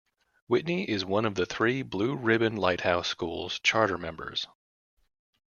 Whitney 0.47 0.89
is 0.89 1.05
one 1.05 1.25
of 1.25 1.35
the 1.35 1.45
three 1.45 1.83
Blue 1.83 2.15
Ribbon 2.15 2.55
Lighthouse 2.57 3.07
Schools 3.07 3.59
Charter 3.59 3.99
Members. 3.99 4.47